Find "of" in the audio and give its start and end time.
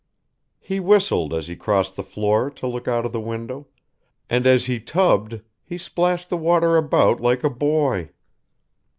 3.05-3.11